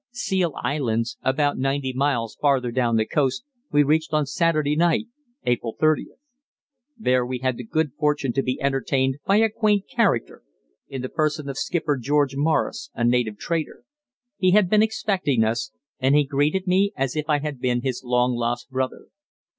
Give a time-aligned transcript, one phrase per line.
[0.09, 5.05] Seal Islands, about ninety miles farther down the coast, we reached on Saturday night,
[5.45, 6.17] April 30th.
[6.97, 10.41] There we had the good fortune to be entertained by a quaint character
[10.87, 13.83] in the person of Skipper George Morris, a native trader.
[14.37, 18.01] He had been expecting us, and he greeted me as if I had been his
[18.03, 19.05] long lost brother.